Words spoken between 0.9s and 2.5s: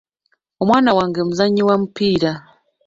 wange muzannyi wa mupiira.